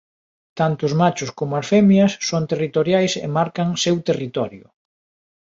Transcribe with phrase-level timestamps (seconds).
[0.59, 4.65] Tanto os machos como as femias son territoriais e marcan seu territorio.